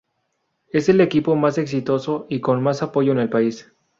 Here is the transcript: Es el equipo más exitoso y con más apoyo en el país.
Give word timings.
Es 0.71 0.89
el 0.89 0.99
equipo 0.99 1.35
más 1.35 1.59
exitoso 1.59 2.25
y 2.27 2.39
con 2.39 2.63
más 2.63 2.81
apoyo 2.81 3.11
en 3.11 3.19
el 3.19 3.29
país. 3.29 3.71